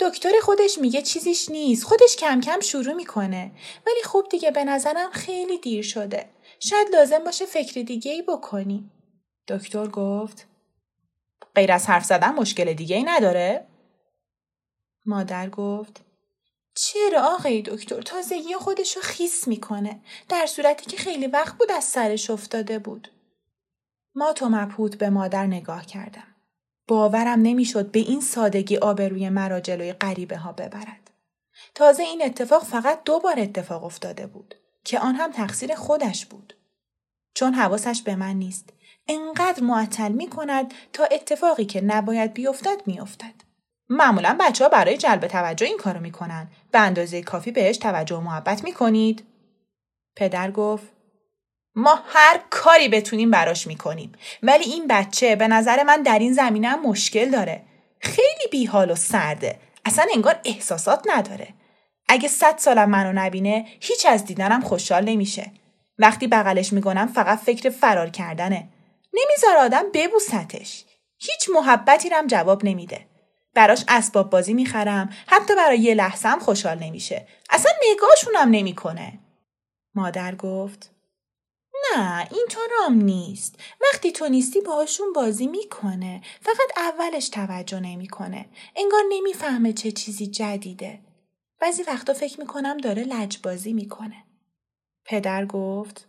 دکتر 0.00 0.32
خودش 0.42 0.78
میگه 0.80 1.02
چیزیش 1.02 1.50
نیست. 1.50 1.84
خودش 1.84 2.16
کم 2.16 2.40
کم 2.40 2.60
شروع 2.60 2.92
می‌کنه. 2.92 3.52
ولی 3.86 4.02
خوب 4.04 4.28
دیگه 4.28 4.50
به 4.50 4.64
نظرم 4.64 5.10
خیلی 5.10 5.58
دیر 5.58 5.82
شده. 5.82 6.30
شاید 6.60 6.88
لازم 6.92 7.24
باشه 7.24 7.46
فکر 7.46 7.82
دیگه 7.82 8.12
ای 8.12 8.22
بکنی. 8.22 8.90
دکتر 9.48 9.86
گفت 9.86 10.46
غیر 11.54 11.72
از 11.72 11.86
حرف 11.86 12.04
زدن 12.04 12.30
مشکل 12.34 12.72
دیگه 12.72 12.96
ای 12.96 13.02
نداره؟ 13.02 13.66
مادر 15.06 15.48
گفت 15.50 16.04
چرا 16.74 17.22
آقای 17.22 17.62
دکتر 17.62 18.02
تازگی 18.02 18.54
خودشو 18.54 19.00
خیس 19.00 19.48
می‌کنه 19.48 20.00
در 20.28 20.46
صورتی 20.46 20.86
که 20.86 20.96
خیلی 20.96 21.26
وقت 21.26 21.58
بود 21.58 21.72
از 21.72 21.84
سرش 21.84 22.30
افتاده 22.30 22.78
بود. 22.78 23.10
ما 24.14 24.32
تو 24.32 24.48
مبهوت 24.48 24.96
به 24.96 25.10
مادر 25.10 25.46
نگاه 25.46 25.86
کردم. 25.86 26.26
باورم 26.88 27.42
نمی‌شد 27.42 27.90
به 27.90 27.98
این 27.98 28.20
سادگی 28.20 28.76
آبروی 28.76 29.28
مرا 29.28 29.60
جلوی 29.60 29.92
غریبه 29.92 30.36
ها 30.36 30.52
ببرد. 30.52 31.10
تازه 31.74 32.02
این 32.02 32.22
اتفاق 32.24 32.64
فقط 32.64 33.04
دو 33.04 33.18
بار 33.18 33.40
اتفاق 33.40 33.84
افتاده 33.84 34.26
بود 34.26 34.54
که 34.84 34.98
آن 34.98 35.14
هم 35.14 35.32
تقصیر 35.32 35.74
خودش 35.74 36.26
بود. 36.26 36.56
چون 37.34 37.54
حواسش 37.54 38.02
به 38.02 38.16
من 38.16 38.36
نیست. 38.36 38.70
انقدر 39.08 39.62
معطل 39.62 40.12
می 40.12 40.28
کند 40.28 40.74
تا 40.92 41.04
اتفاقی 41.04 41.64
که 41.64 41.80
نباید 41.80 42.34
بیفتد 42.34 42.86
میافتد. 42.86 43.43
معمولا 43.88 44.36
بچه 44.40 44.64
ها 44.64 44.70
برای 44.70 44.96
جلب 44.96 45.26
توجه 45.26 45.66
این 45.66 45.78
کارو 45.78 46.00
می‌کنن. 46.00 46.48
به 46.72 46.78
اندازه 46.78 47.22
کافی 47.22 47.50
بهش 47.50 47.76
توجه 47.76 48.16
و 48.16 48.20
محبت 48.20 48.64
می‌کنید؟ 48.64 49.24
پدر 50.16 50.50
گفت 50.50 50.84
ما 51.74 52.02
هر 52.06 52.40
کاری 52.50 52.88
بتونیم 52.88 53.30
براش 53.30 53.66
می‌کنیم. 53.66 54.12
ولی 54.42 54.64
این 54.64 54.86
بچه 54.88 55.36
به 55.36 55.48
نظر 55.48 55.82
من 55.82 56.02
در 56.02 56.18
این 56.18 56.32
زمینه 56.32 56.68
هم 56.68 56.82
مشکل 56.82 57.30
داره. 57.30 57.62
خیلی 58.00 58.48
بیحال 58.50 58.90
و 58.90 58.94
سرده. 58.94 59.58
اصلا 59.84 60.06
انگار 60.14 60.40
احساسات 60.44 61.04
نداره. 61.06 61.48
اگه 62.08 62.28
صد 62.28 62.58
سالم 62.58 62.90
منو 62.90 63.12
نبینه 63.12 63.66
هیچ 63.80 64.06
از 64.06 64.24
دیدنم 64.24 64.60
خوشحال 64.60 65.04
نمیشه. 65.04 65.52
وقتی 65.98 66.26
بغلش 66.26 66.72
می‌کنم 66.72 67.06
فقط 67.06 67.38
فکر 67.38 67.70
فرار 67.70 68.10
کردنه. 68.10 68.68
نمیذار 69.12 69.56
آدم 69.56 69.84
ببوستش. 69.94 70.84
هیچ 71.18 71.50
محبتی 71.54 72.08
رم 72.08 72.26
جواب 72.26 72.64
نمیده. 72.64 73.06
براش 73.54 73.84
اسباب 73.88 74.30
بازی 74.30 74.54
می‌خرم. 74.54 75.12
حتی 75.26 75.54
برای 75.54 75.78
یه 75.78 75.94
لحظه 75.94 76.28
هم 76.28 76.38
خوشحال 76.38 76.78
نمیشه. 76.78 77.26
اصلا 77.50 77.72
نگاهشونم 77.92 78.50
نمی‌کنه. 78.50 79.18
مادر 79.94 80.34
گفت 80.34 80.90
نه 81.96 82.28
اینطورام 82.32 82.94
نیست. 82.94 83.60
وقتی 83.80 84.12
تو 84.12 84.28
نیستی 84.28 84.60
باهاشون 84.60 85.12
بازی 85.12 85.46
می‌کنه. 85.46 86.22
فقط 86.40 86.70
اولش 86.76 87.28
توجه 87.28 87.80
نمی‌کنه. 87.80 88.46
انگار 88.76 89.02
نمی‌فهمه 89.08 89.72
چه 89.72 89.92
چیزی 89.92 90.26
جدیده. 90.26 91.00
بعضی 91.60 91.82
وقتا 91.82 92.12
فکر 92.12 92.40
می‌کنم 92.40 92.76
داره 92.76 93.02
لجبازی 93.02 93.72
می‌کنه. 93.72 94.24
پدر 95.04 95.46
گفت 95.46 96.06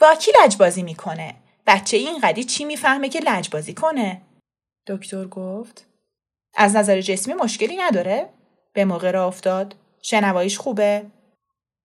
با 0.00 0.14
کی 0.14 0.32
لجبازی 0.44 0.82
می‌کنه؟ 0.82 1.34
بچه 1.66 1.96
این 1.96 2.18
قدی 2.18 2.44
چی 2.44 2.64
می‌فهمه 2.64 3.08
که 3.08 3.20
لجبازی 3.20 3.74
کنه؟ 3.74 4.22
دکتر 4.86 5.24
گفت 5.24 5.86
از 6.56 6.76
نظر 6.76 7.00
جسمی 7.00 7.34
مشکلی 7.34 7.76
نداره؟ 7.76 8.30
به 8.72 8.84
موقع 8.84 9.10
را 9.10 9.26
افتاد. 9.26 9.74
شنواییش 10.02 10.58
خوبه؟ 10.58 11.06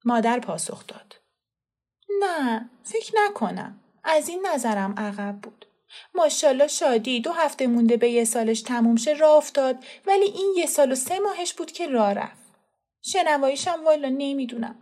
مادر 0.06 0.40
پاسخ 0.40 0.88
داد. 0.88 1.16
نه 2.20 2.70
فکر 2.84 3.14
نکنم. 3.16 3.80
از 4.04 4.30
این 4.30 4.46
نظرم 4.54 4.96
عقب 4.98 5.36
بود. 5.42 5.66
ماشاءالله 6.16 6.68
شادی 6.68 7.20
دو 7.20 7.32
هفته 7.32 7.68
مونده 7.68 7.98
به 7.98 8.10
یه 8.10 8.24
سالش 8.24 8.62
تموم 8.62 8.96
شه 8.96 9.14
راه 9.14 9.38
افتاد. 9.38 9.86
ولی 10.06 10.26
این 10.26 10.54
یه 10.58 10.66
سال 10.66 10.92
و 10.92 10.96
سه 10.96 11.20
ماهش 11.20 11.54
بود 11.54 11.72
که 11.72 11.88
راه 11.88 12.14
رفت. 12.14 12.46
شنواییشم 13.02 13.84
والا 13.86 14.10
نمی‌دونم. 14.10 14.76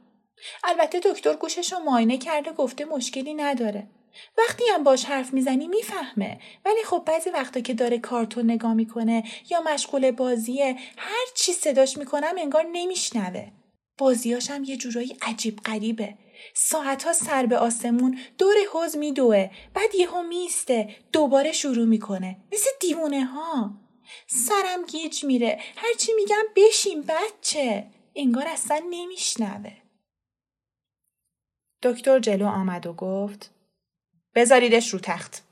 البته 0.63 0.99
دکتر 0.99 1.33
گوشش 1.33 1.73
رو 1.73 1.79
معاینه 1.79 2.17
کرده 2.17 2.51
گفته 2.51 2.85
مشکلی 2.85 3.33
نداره. 3.33 3.87
وقتی 4.37 4.63
هم 4.73 4.83
باش 4.83 5.05
حرف 5.05 5.33
می‌زنی 5.33 5.67
می‌فهمه. 5.67 6.39
ولی 6.65 6.83
خب 6.85 7.03
بعضی 7.05 7.29
وقتا 7.29 7.59
که 7.59 7.73
داره 7.73 7.99
کارتون 7.99 8.51
نگاه 8.51 8.73
می‌کنه 8.73 9.23
یا 9.49 9.61
مشغول 9.61 10.11
بازیه 10.11 10.75
هر 10.97 11.25
چی 11.35 11.53
صداش 11.53 11.97
می‌کنم 11.97 12.33
انگار 12.37 12.65
نمیشنوه. 12.71 13.51
بازیاشم 13.97 14.63
یه 14.63 14.77
جورایی 14.77 15.17
عجیب 15.21 15.59
غریبه. 15.59 16.17
ساعتها 16.53 17.13
سر 17.13 17.45
به 17.45 17.57
آسمون 17.57 18.19
دور 18.37 18.55
حوز 18.73 18.97
میدوه. 18.97 19.49
بعد 19.73 19.95
یهو 19.95 20.21
میسته 20.21 20.95
دوباره 21.11 21.51
شروع 21.51 21.85
می‌کنه. 21.85 22.37
مثل 22.51 22.69
دیوونه 22.79 23.25
ها 23.25 23.71
سرم 24.27 24.85
گیج 24.87 25.25
میره. 25.25 25.59
هرچی 25.75 26.13
میگم 26.13 26.43
بشین 26.55 27.01
بچه. 27.01 27.87
انگار 28.15 28.47
اصلا 28.47 28.81
نمیشنوه. 28.89 29.71
دکتر 31.83 32.19
جلو 32.19 32.47
آمد 32.47 32.87
و 32.87 32.93
گفت 32.93 33.51
بذاریدش 34.35 34.93
رو 34.93 34.99
تخت 34.99 35.43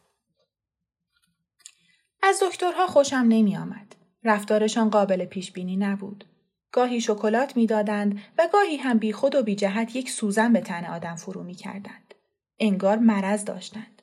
از 2.23 2.43
دکترها 2.43 2.87
خوشم 2.87 3.25
نمی 3.29 3.57
آمد. 3.57 3.95
رفتارشان 4.23 4.89
قابل 4.89 5.25
پیش 5.25 5.51
بینی 5.51 5.77
نبود. 5.77 6.25
گاهی 6.71 7.01
شکلات 7.01 7.57
می‌دادند 7.57 8.21
و 8.37 8.49
گاهی 8.53 8.77
هم 8.77 8.97
بی 8.97 9.13
خود 9.13 9.35
و 9.35 9.43
بی 9.43 9.55
جهت 9.55 9.95
یک 9.95 10.09
سوزن 10.09 10.53
به 10.53 10.61
تن 10.61 10.85
آدم 10.85 11.15
فرو 11.15 11.43
می 11.43 11.55
کردند. 11.55 12.15
انگار 12.59 12.97
مرض 12.97 13.45
داشتند. 13.45 14.01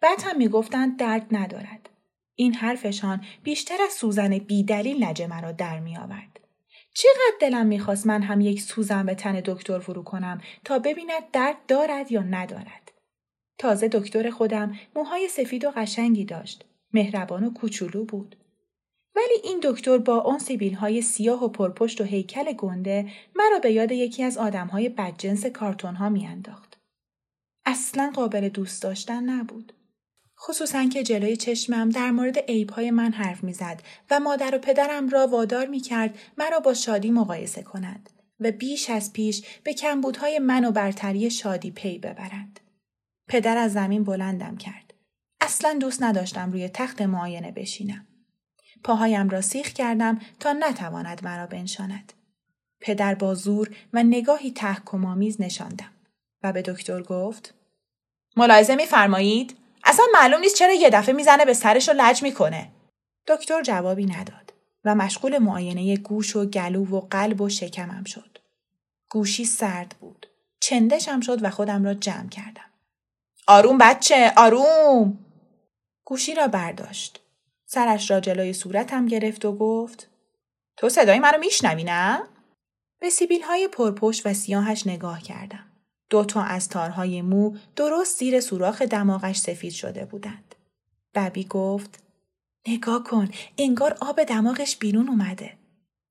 بعد 0.00 0.22
هم 0.24 0.36
می 0.36 0.48
گفتند 0.48 0.98
درد 0.98 1.26
ندارد. 1.30 1.88
این 2.34 2.54
حرفشان 2.54 3.24
بیشتر 3.42 3.76
از 3.86 3.92
سوزن 3.92 4.38
بی 4.38 4.64
دلیل 4.64 5.04
لجه 5.04 5.26
مرا 5.26 5.52
در 5.52 5.80
می 5.80 5.96
آورد. 5.96 6.40
چقدر 6.94 7.36
دلم 7.40 7.66
می‌خواست 7.66 8.06
من 8.06 8.22
هم 8.22 8.40
یک 8.40 8.62
سوزن 8.62 9.06
به 9.06 9.14
تن 9.14 9.42
دکتر 9.44 9.78
فرو 9.78 10.02
کنم 10.02 10.40
تا 10.64 10.78
ببیند 10.78 11.30
درد 11.32 11.56
دارد 11.68 12.12
یا 12.12 12.22
ندارد. 12.22 12.81
تازه 13.58 13.88
دکتر 13.88 14.30
خودم 14.30 14.78
موهای 14.96 15.28
سفید 15.28 15.64
و 15.64 15.70
قشنگی 15.76 16.24
داشت. 16.24 16.64
مهربان 16.92 17.44
و 17.44 17.50
کوچولو 17.50 18.04
بود. 18.04 18.36
ولی 19.16 19.34
این 19.44 19.60
دکتر 19.62 19.98
با 19.98 20.16
اون 20.16 20.38
سیبیل 20.38 20.74
های 20.74 21.02
سیاه 21.02 21.44
و 21.44 21.48
پرپشت 21.48 22.00
و 22.00 22.04
هیکل 22.04 22.52
گنده 22.52 23.10
مرا 23.36 23.58
به 23.58 23.72
یاد 23.72 23.92
یکی 23.92 24.22
از 24.22 24.38
آدم 24.38 24.66
های 24.66 24.88
بدجنس 24.88 25.46
کارتون 25.46 25.94
ها 25.94 26.08
میانداخت. 26.08 26.78
اصلا 27.66 28.12
قابل 28.14 28.48
دوست 28.48 28.82
داشتن 28.82 29.22
نبود. 29.22 29.72
خصوصا 30.38 30.84
که 30.84 31.02
جلوی 31.02 31.36
چشمم 31.36 31.88
در 31.88 32.10
مورد 32.10 32.50
های 32.70 32.90
من 32.90 33.12
حرف 33.12 33.44
می‌زد 33.44 33.82
و 34.10 34.20
مادر 34.20 34.54
و 34.54 34.58
پدرم 34.58 35.08
را 35.08 35.26
وادار 35.26 35.66
می 35.66 35.80
کرد 35.80 36.18
مرا 36.38 36.60
با 36.60 36.74
شادی 36.74 37.10
مقایسه 37.10 37.62
کند 37.62 38.10
و 38.40 38.50
بیش 38.50 38.90
از 38.90 39.12
پیش 39.12 39.44
به 39.64 39.74
کمبودهای 39.74 40.38
من 40.38 40.64
و 40.64 40.70
برتری 40.70 41.30
شادی 41.30 41.70
پی 41.70 41.98
ببرند. 41.98 42.60
پدر 43.28 43.56
از 43.56 43.72
زمین 43.72 44.04
بلندم 44.04 44.56
کرد. 44.56 44.94
اصلا 45.40 45.78
دوست 45.80 46.02
نداشتم 46.02 46.52
روی 46.52 46.68
تخت 46.68 47.02
معاینه 47.02 47.52
بشینم. 47.52 48.06
پاهایم 48.84 49.28
را 49.28 49.40
سیخ 49.40 49.72
کردم 49.72 50.20
تا 50.40 50.52
نتواند 50.52 51.24
مرا 51.24 51.46
بنشاند. 51.46 52.12
پدر 52.80 53.14
با 53.14 53.34
زور 53.34 53.70
و 53.92 54.02
نگاهی 54.02 54.50
تحکمآمیز 54.50 55.40
نشاندم 55.40 55.90
و 56.42 56.52
به 56.52 56.62
دکتر 56.62 57.02
گفت 57.02 57.54
ملاحظه 58.36 58.76
میفرمایید 58.76 59.56
اصلا 59.84 60.04
معلوم 60.14 60.40
نیست 60.40 60.56
چرا 60.56 60.72
یه 60.72 60.90
دفعه 60.90 61.14
می‌زنه 61.14 61.44
به 61.44 61.54
سرش 61.54 61.88
و 61.88 61.92
لج 61.96 62.22
می‌کنه 62.22 62.68
دکتر 63.26 63.62
جوابی 63.62 64.06
نداد 64.06 64.52
و 64.84 64.94
مشغول 64.94 65.38
معاینه 65.38 65.96
گوش 65.96 66.36
و 66.36 66.44
گلو 66.44 66.84
و 66.84 67.00
قلب 67.00 67.40
و 67.40 67.48
شکمم 67.48 68.04
شد 68.04 68.38
گوشی 69.10 69.44
سرد 69.44 69.96
بود 70.00 70.26
چندشم 70.60 71.20
شد 71.20 71.44
و 71.44 71.50
خودم 71.50 71.84
را 71.84 71.94
جمع 71.94 72.28
کردم 72.28 72.71
آروم 73.46 73.78
بچه 73.78 74.32
آروم 74.36 75.18
گوشی 76.04 76.34
را 76.34 76.48
برداشت 76.48 77.20
سرش 77.66 78.10
را 78.10 78.20
جلوی 78.20 78.52
صورتم 78.52 79.06
گرفت 79.06 79.44
و 79.44 79.56
گفت 79.56 80.08
تو 80.76 80.88
صدای 80.88 81.18
منو 81.18 81.38
میشنوی 81.38 81.84
نه؟ 81.84 82.22
به 83.00 83.10
سیبیل 83.10 83.42
های 83.42 83.68
پرپشت 83.68 84.26
و 84.26 84.34
سیاهش 84.34 84.86
نگاه 84.86 85.22
کردم. 85.22 85.66
دو 86.10 86.24
تا 86.24 86.42
از 86.42 86.68
تارهای 86.68 87.22
مو 87.22 87.56
درست 87.76 88.18
زیر 88.18 88.40
سوراخ 88.40 88.82
دماغش 88.82 89.36
سفید 89.36 89.72
شده 89.72 90.04
بودند. 90.04 90.54
ببی 91.14 91.44
گفت 91.44 91.98
نگاه 92.68 93.04
کن 93.04 93.28
انگار 93.58 93.98
آب 94.00 94.22
دماغش 94.22 94.76
بیرون 94.76 95.08
اومده. 95.08 95.52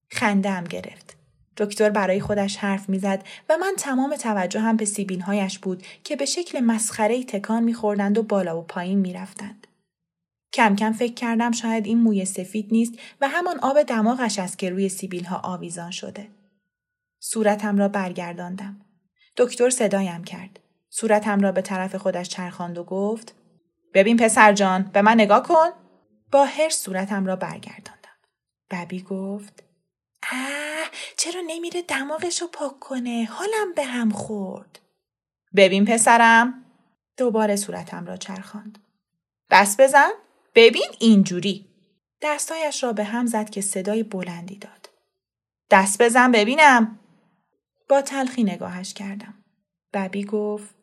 خندم 0.09 0.63
گرفت. 0.63 1.20
دکتر 1.57 1.89
برای 1.89 2.19
خودش 2.19 2.57
حرف 2.57 2.89
می‌زد 2.89 3.23
و 3.49 3.57
من 3.57 3.73
تمام 3.77 4.15
توجه 4.15 4.59
هم 4.59 4.77
به 4.77 4.85
سیبیل 4.85 5.21
هایش 5.21 5.59
بود 5.59 5.83
که 6.03 6.15
به 6.15 6.25
شکل 6.25 6.59
مسخره 6.59 7.23
تکان 7.23 7.63
میخوردند 7.63 8.17
و 8.17 8.23
بالا 8.23 8.59
و 8.59 8.61
پایین 8.61 8.99
می‌رفتند. 8.99 9.67
کم 10.53 10.75
کم 10.75 10.91
فکر 10.91 11.13
کردم 11.13 11.51
شاید 11.51 11.85
این 11.85 11.99
موی 11.99 12.25
سفید 12.25 12.67
نیست 12.71 12.93
و 13.21 13.27
همان 13.27 13.59
آب 13.59 13.83
دماغش 13.83 14.39
است 14.39 14.57
که 14.57 14.69
روی 14.69 14.89
سیبیل 14.89 15.25
ها 15.25 15.41
آویزان 15.43 15.91
شده. 15.91 16.27
صورتم 17.19 17.77
را 17.77 17.87
برگرداندم. 17.87 18.81
دکتر 19.37 19.69
صدایم 19.69 20.23
کرد. 20.23 20.59
صورتم 20.89 21.39
را 21.39 21.51
به 21.51 21.61
طرف 21.61 21.95
خودش 21.95 22.29
چرخاند 22.29 22.77
و 22.77 22.83
گفت 22.83 23.35
ببین 23.93 24.17
پسر 24.17 24.53
جان 24.53 24.83
به 24.93 25.01
من 25.01 25.13
نگاه 25.13 25.43
کن. 25.43 25.69
با 26.31 26.45
هر 26.45 26.69
صورتم 26.69 27.25
را 27.25 27.35
برگرداندم. 27.35 28.17
ببی 28.71 29.01
گفت 29.01 29.63
اه 30.23 30.89
چرا 31.17 31.41
نمیره 31.47 31.81
دماغش 31.81 32.41
رو 32.41 32.47
پاک 32.47 32.79
کنه 32.79 33.27
حالم 33.31 33.73
به 33.75 33.83
هم 33.83 34.09
خورد. 34.09 34.79
ببین 35.55 35.85
پسرم 35.85 36.65
دوباره 37.17 37.55
صورتم 37.55 38.05
را 38.05 38.17
چرخاند. 38.17 38.79
دست 39.51 39.81
بزن 39.81 40.11
ببین 40.55 40.87
اینجوری. 40.99 41.67
دستایش 42.21 42.83
را 42.83 42.93
به 42.93 43.03
هم 43.03 43.25
زد 43.25 43.49
که 43.49 43.61
صدای 43.61 44.03
بلندی 44.03 44.55
داد. 44.55 44.89
دست 45.71 46.01
بزن 46.01 46.31
ببینم. 46.31 46.99
با 47.89 48.01
تلخی 48.01 48.43
نگاهش 48.43 48.93
کردم. 48.93 49.43
ببی 49.93 50.25
گفت 50.25 50.75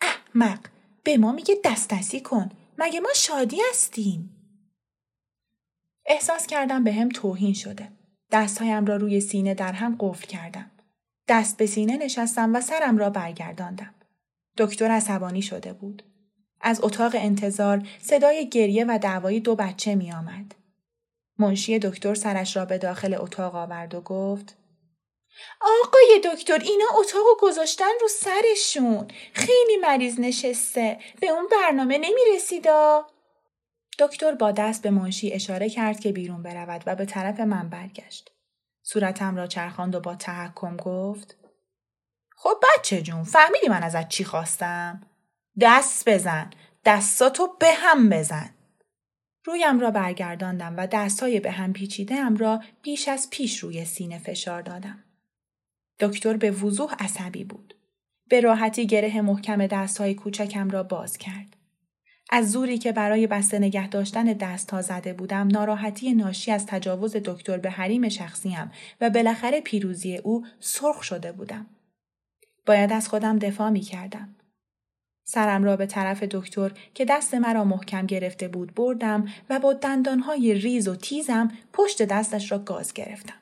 احمق 0.00 0.58
به 1.02 1.16
ما 1.16 1.32
میگه 1.32 1.60
دست 1.64 2.22
کن 2.22 2.50
مگه 2.78 3.00
ما 3.00 3.08
شادی 3.16 3.60
هستیم 3.70 4.34
احساس 6.06 6.46
کردم 6.46 6.84
به 6.84 6.92
هم 6.92 7.08
توهین 7.08 7.54
شده 7.54 7.97
دستهایم 8.32 8.86
را 8.86 8.96
روی 8.96 9.20
سینه 9.20 9.54
در 9.54 9.72
هم 9.72 9.96
قفل 10.00 10.26
کردم. 10.26 10.70
دست 11.28 11.56
به 11.56 11.66
سینه 11.66 11.96
نشستم 11.96 12.54
و 12.54 12.60
سرم 12.60 12.98
را 12.98 13.10
برگرداندم. 13.10 13.94
دکتر 14.56 14.90
عصبانی 14.90 15.42
شده 15.42 15.72
بود. 15.72 16.02
از 16.60 16.80
اتاق 16.82 17.12
انتظار 17.14 17.82
صدای 18.02 18.48
گریه 18.48 18.84
و 18.84 18.98
دعوای 19.02 19.40
دو 19.40 19.54
بچه 19.54 19.94
می 19.94 20.12
آمد. 20.12 20.54
منشی 21.38 21.78
دکتر 21.78 22.14
سرش 22.14 22.56
را 22.56 22.64
به 22.64 22.78
داخل 22.78 23.14
اتاق 23.14 23.54
آورد 23.54 23.94
و 23.94 24.00
گفت 24.00 24.56
آقای 25.60 26.20
دکتر 26.24 26.58
اینا 26.58 26.84
اتاقو 26.98 27.28
گذاشتن 27.40 27.92
رو 28.00 28.08
سرشون. 28.08 29.08
خیلی 29.32 29.76
مریض 29.82 30.20
نشسته. 30.20 30.98
به 31.20 31.28
اون 31.28 31.46
برنامه 31.52 31.98
نمیرسیدا 31.98 33.06
دکتر 33.98 34.34
با 34.34 34.52
دست 34.52 34.82
به 34.82 34.90
منشی 34.90 35.32
اشاره 35.32 35.70
کرد 35.70 36.00
که 36.00 36.12
بیرون 36.12 36.42
برود 36.42 36.82
و 36.86 36.96
به 36.96 37.04
طرف 37.04 37.40
من 37.40 37.68
برگشت 37.68 38.30
صورتم 38.82 39.36
را 39.36 39.46
چرخاند 39.46 39.94
و 39.94 40.00
با 40.00 40.14
تحکم 40.14 40.76
گفت 40.76 41.36
خب 42.36 42.54
بچه 42.62 43.02
جون 43.02 43.22
فهمیدی 43.22 43.68
من 43.68 43.82
ازت 43.82 44.08
چی 44.08 44.24
خواستم 44.24 45.02
دست 45.60 46.08
بزن 46.08 46.50
دستاتو 46.84 47.56
به 47.60 47.72
هم 47.72 48.08
بزن 48.08 48.50
رویم 49.48 49.80
را 49.80 49.90
برگرداندم 49.90 50.74
و 50.76 50.86
دستای 50.86 51.40
به 51.40 51.50
هم 51.50 51.72
پیچیده 51.72 52.28
را 52.38 52.62
بیش 52.82 53.08
از 53.08 53.30
پیش 53.30 53.58
روی 53.58 53.84
سینه 53.84 54.18
فشار 54.18 54.62
دادم. 54.62 55.04
دکتر 56.00 56.36
به 56.36 56.50
وضوح 56.50 56.94
عصبی 56.98 57.44
بود. 57.44 57.74
به 58.28 58.40
راحتی 58.40 58.86
گره 58.86 59.20
محکم 59.20 59.66
دستهای 59.66 60.14
کوچکم 60.14 60.70
را 60.70 60.82
باز 60.82 61.18
کرد. 61.18 61.56
از 62.30 62.50
زوری 62.52 62.78
که 62.78 62.92
برای 62.92 63.26
بسته 63.26 63.58
نگه 63.58 63.88
داشتن 63.88 64.24
دستها 64.24 64.82
زده 64.82 65.12
بودم 65.12 65.48
ناراحتی 65.48 66.14
ناشی 66.14 66.52
از 66.52 66.66
تجاوز 66.66 67.16
دکتر 67.16 67.58
به 67.58 67.70
حریم 67.70 68.08
شخصیم 68.08 68.70
و 69.00 69.10
بالاخره 69.10 69.60
پیروزی 69.60 70.16
او 70.16 70.46
سرخ 70.60 71.02
شده 71.02 71.32
بودم. 71.32 71.66
باید 72.66 72.92
از 72.92 73.08
خودم 73.08 73.38
دفاع 73.38 73.70
می 73.70 73.80
کردم. 73.80 74.34
سرم 75.24 75.64
را 75.64 75.76
به 75.76 75.86
طرف 75.86 76.22
دکتر 76.22 76.72
که 76.94 77.04
دست 77.04 77.34
مرا 77.34 77.64
محکم 77.64 78.06
گرفته 78.06 78.48
بود 78.48 78.74
بردم 78.74 79.28
و 79.50 79.58
با 79.58 79.72
دندانهای 79.72 80.54
ریز 80.54 80.88
و 80.88 80.96
تیزم 80.96 81.50
پشت 81.72 82.02
دستش 82.02 82.52
را 82.52 82.58
گاز 82.58 82.92
گرفتم. 82.92 83.40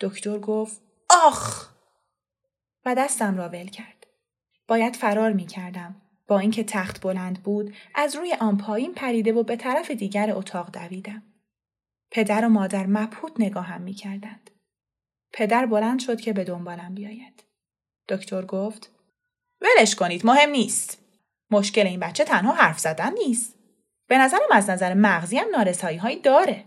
دکتر 0.00 0.38
گفت 0.38 0.80
آخ 1.26 1.68
و 2.84 2.94
دستم 2.94 3.36
را 3.36 3.48
ول 3.48 3.66
کرد. 3.66 4.06
باید 4.68 4.96
فرار 4.96 5.32
می 5.32 5.46
کردم. 5.46 5.94
با 6.26 6.38
اینکه 6.38 6.64
تخت 6.64 7.00
بلند 7.00 7.42
بود 7.42 7.74
از 7.94 8.16
روی 8.16 8.34
آن 8.40 8.56
پایین 8.56 8.94
پریده 8.94 9.32
و 9.32 9.42
به 9.42 9.56
طرف 9.56 9.90
دیگر 9.90 10.30
اتاق 10.30 10.70
دویدم. 10.70 11.22
پدر 12.10 12.44
و 12.44 12.48
مادر 12.48 12.86
مبهوت 12.86 13.32
نگاهم 13.38 13.82
می 13.82 13.94
کردند. 13.94 14.50
پدر 15.32 15.66
بلند 15.66 16.00
شد 16.00 16.20
که 16.20 16.32
به 16.32 16.44
دنبالم 16.44 16.94
بیاید. 16.94 17.44
دکتر 18.08 18.44
گفت 18.44 18.90
ولش 19.60 19.94
کنید 19.94 20.26
مهم 20.26 20.50
نیست. 20.50 20.98
مشکل 21.50 21.86
این 21.86 22.00
بچه 22.00 22.24
تنها 22.24 22.52
حرف 22.52 22.78
زدن 22.78 23.12
نیست. 23.12 23.54
به 24.08 24.18
نظرم 24.18 24.48
از 24.52 24.70
نظر 24.70 24.94
مغزی 24.94 25.38
هم 25.38 25.50
نارسایی 25.50 25.98
هایی 25.98 26.20
داره. 26.20 26.64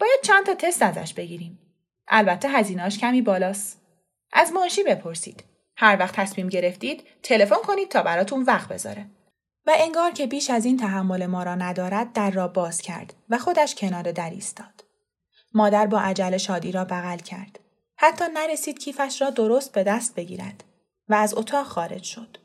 باید 0.00 0.20
چند 0.22 0.46
تا 0.46 0.54
تست 0.54 0.82
ازش 0.82 1.14
بگیریم. 1.14 1.58
البته 2.08 2.48
هزینهاش 2.48 2.98
کمی 2.98 3.22
بالاست. 3.22 3.82
از 4.32 4.52
منشی 4.52 4.82
بپرسید. 4.82 5.44
هر 5.82 5.96
وقت 6.00 6.16
تصمیم 6.16 6.48
گرفتید 6.48 7.04
تلفن 7.22 7.56
کنید 7.66 7.88
تا 7.88 8.02
براتون 8.02 8.42
وقت 8.42 8.68
بذاره. 8.68 9.06
و 9.66 9.72
انگار 9.76 10.10
که 10.10 10.26
بیش 10.26 10.50
از 10.50 10.64
این 10.64 10.76
تحمل 10.76 11.26
ما 11.26 11.42
را 11.42 11.54
ندارد 11.54 12.12
در 12.12 12.30
را 12.30 12.48
باز 12.48 12.80
کرد 12.80 13.14
و 13.28 13.38
خودش 13.38 13.74
کنار 13.74 14.12
در 14.12 14.30
ایستاد. 14.30 14.84
مادر 15.54 15.86
با 15.86 16.00
عجله 16.00 16.38
شادی 16.38 16.72
را 16.72 16.84
بغل 16.84 17.16
کرد. 17.16 17.60
حتی 17.96 18.24
نرسید 18.34 18.78
کیفش 18.78 19.22
را 19.22 19.30
درست 19.30 19.72
به 19.72 19.82
دست 19.84 20.14
بگیرد 20.14 20.64
و 21.08 21.14
از 21.14 21.34
اتاق 21.34 21.66
خارج 21.66 22.02
شد. 22.02 22.36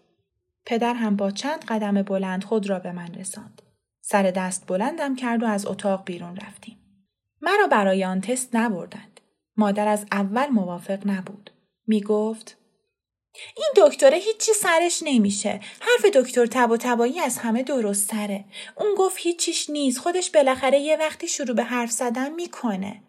پدر 0.65 0.93
هم 0.93 1.15
با 1.15 1.32
چند 1.32 1.65
قدم 1.65 2.02
بلند 2.02 2.43
خود 2.43 2.69
را 2.69 2.80
به 2.80 2.91
من 2.91 3.13
رساند. 3.13 3.62
سر 4.02 4.23
دست 4.23 4.67
بلندم 4.67 5.15
کرد 5.15 5.43
و 5.43 5.45
از 5.45 5.65
اتاق 5.65 6.06
بیرون 6.06 6.36
رفتیم. 6.36 6.78
مرا 7.41 7.67
برای 7.67 8.06
آن 8.06 8.21
تست 8.21 8.56
نبردند. 8.56 9.21
مادر 9.58 9.88
از 9.88 10.06
اول 10.12 10.47
موافق 10.47 11.08
نبود. 11.08 11.52
می 11.88 12.02
گفت 12.02 12.58
این 13.58 13.88
دکتره 13.88 14.17
هیچی 14.17 14.52
سرش 14.54 15.04
نمیشه. 15.06 15.60
حرف 15.80 16.12
دکتر 16.13 16.45
تب 16.45 16.71
و 16.71 16.78
تبایی 16.78 17.19
از 17.19 17.38
همه 17.38 17.63
درست 17.63 18.10
تره. 18.10 18.45
اون 18.76 18.95
گفت 18.97 19.17
هیچیش 19.19 19.69
نیست. 19.69 20.00
خودش 20.00 20.30
بالاخره 20.32 20.80
یه 20.80 20.97
وقتی 20.97 21.28
شروع 21.28 21.56
به 21.56 21.63
حرف 21.63 21.91
زدن 21.91 22.34
می‌کنه. 22.34 23.02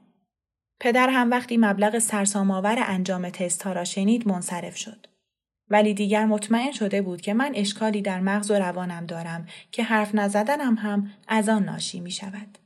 پدر 0.81 1.09
هم 1.09 1.31
وقتی 1.31 1.57
مبلغ 1.57 1.99
سرسام‌آور 1.99 2.77
انجام 2.79 3.31
تست 3.31 3.67
را 3.67 3.85
شنید 3.85 4.29
منصرف 4.29 4.77
شد. 4.77 5.07
ولی 5.71 5.95
دیگر 5.95 6.27
مطمئن 6.27 6.73
شده 6.73 7.03
بود 7.03 7.21
که 7.21 7.35
من 7.35 7.53
اشکالی 7.55 8.03
در 8.03 8.21
مغز 8.21 8.51
و 8.51 8.55
روانم 8.55 9.07
دارم 9.07 9.47
که 9.73 9.83
حرف 9.83 10.15
نزدنم 10.15 10.75
هم 10.75 11.11
از 11.29 11.49
آن 11.49 11.65
ناشی 11.65 12.01
می 12.01 12.11
شود. 12.11 12.59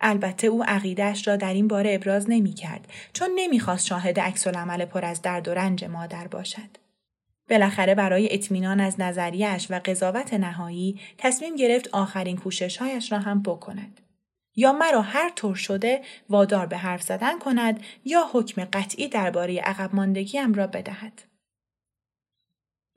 البته 0.00 0.46
او 0.46 0.64
عقیدهش 0.64 1.28
را 1.28 1.36
در 1.36 1.54
این 1.54 1.68
باره 1.68 1.94
ابراز 1.94 2.30
نمی 2.30 2.52
کرد 2.52 2.92
چون 3.12 3.28
نمی‌خواست 3.34 3.86
شاهد 3.86 4.20
عکس 4.20 4.46
عمل 4.46 4.84
پر 4.84 5.04
از 5.04 5.22
درد 5.22 5.48
و 5.48 5.54
رنج 5.54 5.84
مادر 5.84 6.28
باشد. 6.28 6.79
بالاخره 7.50 7.94
برای 7.94 8.34
اطمینان 8.34 8.80
از 8.80 9.00
نظریش 9.00 9.70
و 9.70 9.80
قضاوت 9.84 10.34
نهایی 10.34 11.00
تصمیم 11.18 11.56
گرفت 11.56 11.88
آخرین 11.88 12.36
کوششهایش 12.36 13.12
را 13.12 13.18
هم 13.18 13.42
بکند. 13.42 14.00
یا 14.56 14.72
مرا 14.72 15.02
هر 15.02 15.30
طور 15.36 15.54
شده 15.54 16.02
وادار 16.28 16.66
به 16.66 16.76
حرف 16.76 17.02
زدن 17.02 17.38
کند 17.38 17.80
یا 18.04 18.30
حکم 18.32 18.64
قطعی 18.64 19.08
درباره 19.08 19.60
عقب 19.60 19.94
ماندگیم 19.94 20.54
را 20.54 20.66
بدهد. 20.66 21.22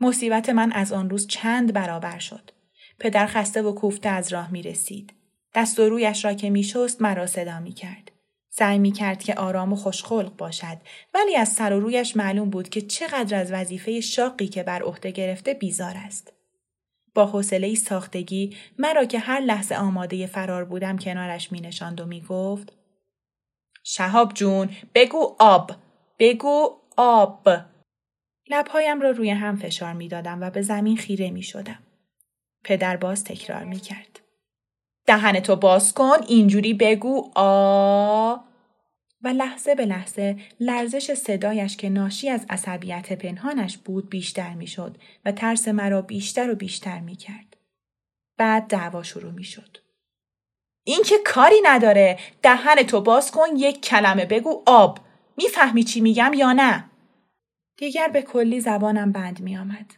مصیبت 0.02 0.50
من 0.50 0.72
از 0.72 0.94
آن 0.94 1.10
روز 1.10 1.28
چند 1.28 1.74
برابر 1.74 2.20
شد. 2.20 2.52
پدر 3.00 3.28
خسته 3.28 3.62
و 3.62 3.72
کوفته 3.72 4.10
از 4.10 4.34
راه 4.34 4.52
می 4.52 4.62
رسید. 4.62 5.14
دست 5.56 5.80
و 5.80 5.90
رویش 5.90 6.26
را 6.26 6.34
که 6.34 6.50
می 6.50 6.64
شست 6.64 7.02
مرا 7.02 7.28
صدا 7.28 7.60
می 7.60 7.72
کرد. 7.72 8.13
سعی 8.56 8.80
می 8.80 8.92
کرد 8.92 9.24
که 9.24 9.36
آرام 9.36 9.74
و 9.74 9.76
خوشخلق 9.76 10.36
باشد 10.36 10.78
ولی 11.14 11.36
از 11.36 11.50
سر 11.50 11.74
و 11.74 11.80
رویش 11.80 12.18
معلوم 12.18 12.50
بود 12.50 12.70
که 12.70 12.82
چقدر 12.82 13.42
از 13.42 13.52
وظیفه 13.52 14.02
شاقی 14.02 14.48
که 14.48 14.64
بر 14.64 14.82
عهده 14.82 15.12
گرفته 15.12 15.54
بیزار 15.54 15.94
است. 15.98 16.34
با 17.14 17.26
حوصله 17.26 17.76
ساختگی 17.76 18.56
مرا 18.80 19.06
که 19.06 19.20
هر 19.20 19.40
لحظه 19.40 19.76
آماده 19.76 20.28
فرار 20.28 20.66
بودم 20.66 20.98
کنارش 20.98 21.52
می 21.52 21.62
نشاند 21.62 22.02
و 22.02 22.06
می 22.06 22.22
گفت 22.22 22.74
شهاب 23.84 24.34
جون 24.34 24.70
بگو 24.96 25.36
آب 25.40 25.72
بگو 26.20 26.70
آب 26.98 27.50
لبهایم 28.50 29.02
را 29.02 29.12
روی 29.12 29.30
هم 29.30 29.56
فشار 29.56 29.94
می 29.94 30.08
دادم 30.08 30.42
و 30.42 30.50
به 30.50 30.62
زمین 30.62 30.98
خیره 30.98 31.32
می 31.32 31.44
شدم. 31.44 31.80
پدر 32.64 32.98
باز 32.98 33.24
تکرار 33.24 33.64
می 33.64 33.80
کرد. 33.80 34.13
دهن 35.06 35.40
تو 35.40 35.56
باز 35.56 35.94
کن 35.94 36.18
اینجوری 36.28 36.74
بگو 36.74 37.32
آ 37.36 38.36
و 39.24 39.28
لحظه 39.28 39.76
به 39.76 39.86
لحظه 39.86 40.38
لرزش 40.60 41.14
صدایش 41.14 41.78
که 41.78 41.90
ناشی 41.90 42.30
از 42.30 42.46
عصبیت 42.50 43.14
پنهانش 43.14 43.78
بود 43.78 44.10
بیشتر 44.10 44.54
می 44.54 44.68
شد 44.68 44.98
و 45.26 45.32
ترس 45.32 45.68
مرا 45.68 46.02
بیشتر 46.02 46.52
و 46.52 46.56
بیشتر 46.56 47.00
می 47.00 47.16
کرد. 47.16 47.58
بعد 48.38 48.68
دعوا 48.68 49.04
شروع 49.04 49.32
می 49.32 49.44
شد. 49.44 49.78
این 50.84 51.04
که 51.04 51.16
کاری 51.26 51.62
نداره 51.64 52.20
دهن 52.42 52.76
تو 52.76 53.02
باز 53.02 53.32
کن 53.32 53.48
یک 53.58 53.82
کلمه 53.82 54.26
بگو 54.26 54.64
آب 54.66 55.00
می‌فهمی 55.38 55.84
چی 55.84 56.02
میگم 56.02 56.32
یا 56.36 56.54
نه؟ 56.54 56.90
دیگر 57.78 58.08
به 58.08 58.22
کلی 58.22 58.60
زبانم 58.60 59.12
بند 59.12 59.40
می 59.40 59.58
آمد. 59.58 59.94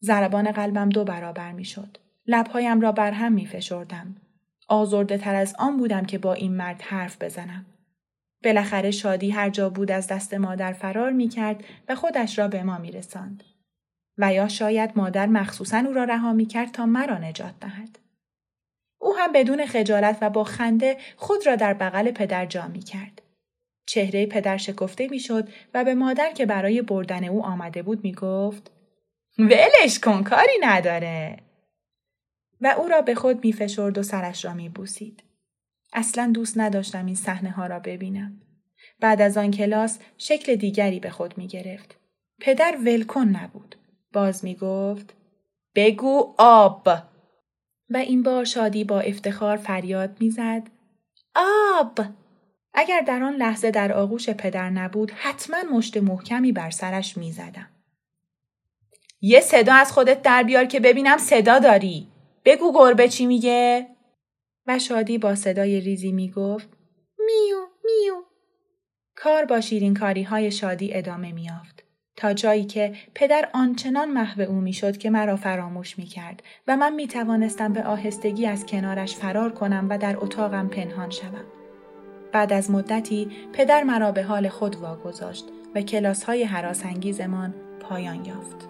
زربان 0.00 0.52
قلبم 0.52 0.88
دو 0.88 1.04
برابر 1.04 1.52
می 1.52 1.64
شد. 1.64 1.96
لبهایم 2.26 2.80
را 2.80 2.92
بر 2.92 3.12
هم 3.12 3.32
می 3.32 3.46
فشردم. 3.46 4.16
آزرده 4.70 5.18
تر 5.18 5.34
از 5.34 5.54
آن 5.58 5.76
بودم 5.76 6.04
که 6.04 6.18
با 6.18 6.34
این 6.34 6.56
مرد 6.56 6.82
حرف 6.82 7.22
بزنم. 7.22 7.66
بالاخره 8.44 8.90
شادی 8.90 9.30
هر 9.30 9.50
جا 9.50 9.70
بود 9.70 9.90
از 9.90 10.06
دست 10.06 10.34
مادر 10.34 10.72
فرار 10.72 11.10
می 11.10 11.28
کرد 11.28 11.64
و 11.88 11.94
خودش 11.94 12.38
را 12.38 12.48
به 12.48 12.62
ما 12.62 12.78
می 12.78 12.90
رساند. 12.90 13.44
و 14.18 14.32
یا 14.32 14.48
شاید 14.48 14.90
مادر 14.96 15.26
مخصوصا 15.26 15.78
او 15.78 15.92
را 15.92 16.04
رها 16.04 16.32
می 16.32 16.46
کرد 16.46 16.72
تا 16.72 16.86
مرا 16.86 17.18
نجات 17.18 17.54
دهد. 17.60 17.98
او 19.00 19.16
هم 19.18 19.32
بدون 19.32 19.66
خجالت 19.66 20.18
و 20.20 20.30
با 20.30 20.44
خنده 20.44 20.96
خود 21.16 21.46
را 21.46 21.56
در 21.56 21.74
بغل 21.74 22.10
پدر 22.10 22.46
جا 22.46 22.68
می 22.68 22.80
کرد. 22.80 23.22
چهره 23.86 24.26
پدر 24.26 24.56
شکفته 24.56 25.08
می 25.08 25.18
شد 25.18 25.48
و 25.74 25.84
به 25.84 25.94
مادر 25.94 26.32
که 26.32 26.46
برای 26.46 26.82
بردن 26.82 27.24
او 27.24 27.44
آمده 27.44 27.82
بود 27.82 28.04
می 28.04 28.12
گفت 28.12 28.70
ولش 29.38 30.00
کن 30.02 30.22
کاری 30.22 30.58
نداره. 30.60 31.36
و 32.60 32.74
او 32.78 32.88
را 32.88 33.00
به 33.00 33.14
خود 33.14 33.44
می 33.44 33.52
فشرد 33.52 33.98
و 33.98 34.02
سرش 34.02 34.44
را 34.44 34.54
می 34.54 34.68
بوسید. 34.68 35.22
اصلا 35.92 36.30
دوست 36.34 36.58
نداشتم 36.58 37.06
این 37.06 37.14
صحنه 37.14 37.50
ها 37.50 37.66
را 37.66 37.78
ببینم. 37.78 38.40
بعد 39.00 39.22
از 39.22 39.38
آن 39.38 39.50
کلاس 39.50 39.98
شکل 40.18 40.56
دیگری 40.56 41.00
به 41.00 41.10
خود 41.10 41.38
می 41.38 41.46
گرفت. 41.46 41.96
پدر 42.40 42.78
ولکن 42.86 43.28
نبود. 43.28 43.76
باز 44.12 44.44
می 44.44 44.54
گفت 44.54 45.14
بگو 45.74 46.34
آب. 46.38 46.88
و 47.90 47.96
این 47.96 48.22
بار 48.22 48.44
شادی 48.44 48.84
با 48.84 49.00
افتخار 49.00 49.56
فریاد 49.56 50.16
می‌زد 50.20 50.62
آب 51.34 52.00
اگر 52.74 53.00
در 53.00 53.22
آن 53.22 53.34
لحظه 53.34 53.70
در 53.70 53.92
آغوش 53.92 54.30
پدر 54.30 54.70
نبود 54.70 55.10
حتما 55.10 55.62
مشت 55.72 55.96
محکمی 55.96 56.52
بر 56.52 56.70
سرش 56.70 57.16
می‌زدم 57.16 57.68
یه 59.20 59.40
صدا 59.40 59.74
از 59.74 59.92
خودت 59.92 60.22
در 60.22 60.42
بیار 60.42 60.64
که 60.64 60.80
ببینم 60.80 61.18
صدا 61.18 61.58
داری 61.58 62.09
بگو 62.44 62.72
گربه 62.72 63.08
چی 63.08 63.26
میگه 63.26 63.86
و 64.66 64.78
شادی 64.78 65.18
با 65.18 65.34
صدای 65.34 65.80
ریزی 65.80 66.12
می‌گفت 66.12 66.68
میو 67.18 67.58
میو 67.84 68.14
کار 69.16 69.44
با 69.44 69.60
شیرین 69.60 69.94
کاری 69.94 70.22
های 70.22 70.50
شادی 70.50 70.94
ادامه 70.94 71.32
میافت 71.32 71.84
تا 72.16 72.32
جایی 72.32 72.64
که 72.64 72.94
پدر 73.14 73.48
آنچنان 73.54 74.10
محو 74.10 74.40
او 74.40 74.54
می‌شد 74.54 74.96
که 74.96 75.10
مرا 75.10 75.36
فراموش 75.36 75.98
می 75.98 76.06
کرد 76.06 76.42
و 76.68 76.76
من 76.76 76.94
می 76.94 77.06
توانستم 77.06 77.72
به 77.72 77.84
آهستگی 77.84 78.46
از 78.46 78.66
کنارش 78.66 79.16
فرار 79.16 79.52
کنم 79.52 79.86
و 79.90 79.98
در 79.98 80.16
اتاقم 80.16 80.68
پنهان 80.68 81.10
شوم. 81.10 81.44
بعد 82.32 82.52
از 82.52 82.70
مدتی 82.70 83.30
پدر 83.52 83.82
مرا 83.82 84.12
به 84.12 84.22
حال 84.22 84.48
خود 84.48 84.76
واگذاشت 84.76 85.44
و 85.74 85.82
کلاس 85.82 86.24
های 86.24 86.44
حراسانگیزمان 86.44 87.54
پایان 87.80 88.24
یافت. 88.24 88.69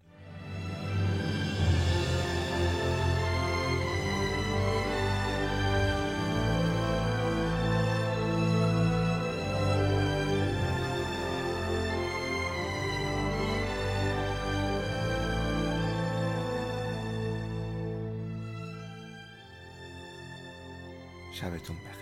toen 21.61 21.77
weg. 21.83 22.00